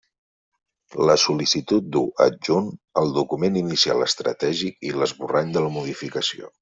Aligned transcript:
La 1.09 1.15
sol·licitud 1.23 1.91
du, 1.95 2.01
adjunt, 2.25 2.71
el 3.03 3.13
Document 3.19 3.59
Inicial 3.61 4.07
Estratègic 4.07 4.81
i 4.91 4.95
l'esborrany 5.03 5.53
de 5.59 5.65
la 5.67 5.71
Modificació. 5.77 6.51